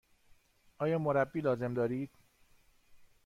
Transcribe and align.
آیا 0.77 0.97
مربی 0.99 1.41
لازم 1.41 1.73
دارید؟ 1.73 2.11